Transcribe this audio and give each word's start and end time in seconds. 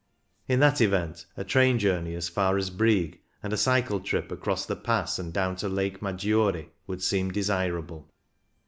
In 0.47 0.61
that 0.61 0.81
event 0.81 1.27
a 1.37 1.43
train 1.43 1.77
journey 1.77 2.15
as 2.15 2.27
far 2.27 2.57
as 2.57 2.71
Brieg, 2.71 3.19
and 3.43 3.53
a 3.53 3.55
cycle 3.55 3.99
trip 3.99 4.31
across 4.31 4.65
the 4.65 4.75
Pass 4.75 5.19
and 5.19 5.31
down 5.31 5.55
to 5.57 5.69
Lake 5.69 6.01
Maggiore 6.01 6.69
would 6.87 7.03
seem 7.03 7.29
desirable. 7.29 8.07